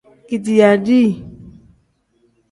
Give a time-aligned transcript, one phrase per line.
[0.27, 1.11] Kediiya dii.